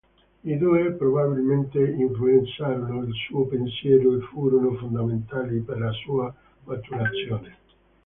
[0.43, 7.57] I due, probabilmente influenzarono il suo pensiero e furono fondamentali per la sua maturazione.